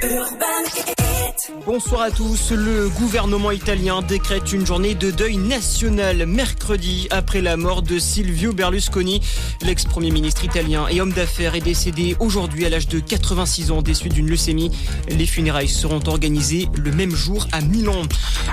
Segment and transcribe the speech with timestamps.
[0.00, 1.01] Urban.
[1.66, 2.52] Bonsoir à tous.
[2.52, 8.52] Le gouvernement italien décrète une journée de deuil national mercredi après la mort de Silvio
[8.52, 9.20] Berlusconi.
[9.62, 13.92] L'ex-premier ministre italien et homme d'affaires est décédé aujourd'hui à l'âge de 86 ans des
[13.92, 14.70] d'une leucémie.
[15.08, 18.02] Les funérailles seront organisées le même jour à Milan.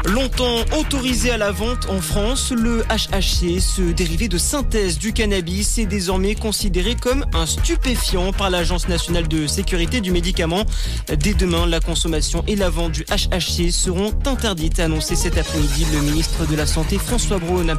[0.05, 5.77] Longtemps autorisé à la vente en France, le HHC, ce dérivé de synthèse du cannabis,
[5.77, 10.65] est désormais considéré comme un stupéfiant par l'Agence nationale de sécurité du médicament.
[11.19, 15.85] Dès demain, la consommation et la vente du HHC seront interdites, a annoncé cet après-midi
[15.91, 17.75] le ministre de la Santé François Braun.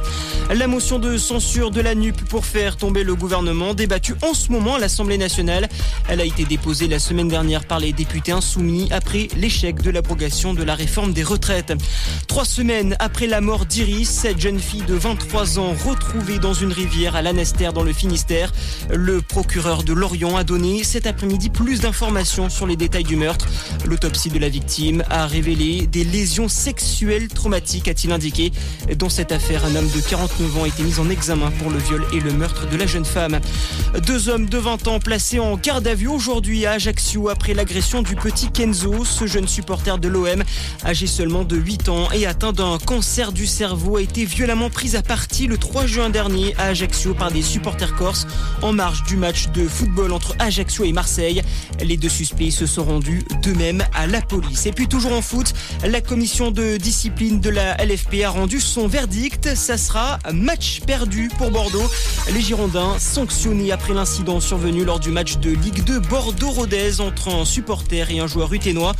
[0.53, 4.51] La motion de censure de la NUP pour faire tomber le gouvernement débattue en ce
[4.51, 5.67] moment à l'Assemblée nationale.
[6.07, 10.53] Elle a été déposée la semaine dernière par les députés insoumis après l'échec de l'abrogation
[10.53, 11.73] de la réforme des retraites.
[12.27, 16.73] Trois semaines après la mort d'Iris, cette jeune fille de 23 ans retrouvée dans une
[16.73, 18.51] rivière à Lanester dans le Finistère,
[18.91, 23.47] le procureur de Lorient a donné cet après-midi plus d'informations sur les détails du meurtre.
[23.85, 28.51] L'autopsie de la victime a révélé des lésions sexuelles traumatiques, a-t-il indiqué.
[28.97, 31.77] Dans cette affaire, un homme de 49 ans a été mis en examen pour le
[31.77, 33.39] viol et le meurtre de la jeune femme.
[34.05, 38.01] Deux hommes de 20 ans placés en garde à vue aujourd'hui à Ajaccio après l'agression
[38.01, 39.05] du petit Kenzo.
[39.05, 40.43] Ce jeune supporter de l'OM,
[40.85, 44.95] âgé seulement de 8 ans et atteint d'un cancer du cerveau, a été violemment pris
[44.95, 48.27] à partie le 3 juin dernier à Ajaccio par des supporters corses
[48.61, 51.41] en marge du match de football entre Ajaccio et Marseille.
[51.83, 54.65] Les deux suspects se sont rendus d'eux-mêmes à la police.
[54.65, 59.55] Et toujours en foot, la commission de discipline de la LFP a rendu son verdict.
[59.55, 61.89] Ça sera match perdu pour Bordeaux.
[62.33, 67.45] Les Girondins sanctionnés après l'incident survenu lors du match de Ligue 2 Bordeaux-Rodez entre un
[67.45, 68.93] supporter et un joueur uténois.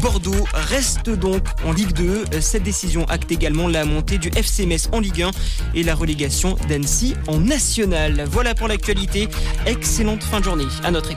[0.00, 2.24] Bordeaux reste donc en Ligue 2.
[2.40, 5.30] Cette décision acte également la montée du FC en Ligue 1
[5.74, 8.26] et la relégation d'Annecy en National.
[8.30, 9.28] Voilà pour l'actualité.
[9.66, 11.12] Excellente fin de journée à notre écoute.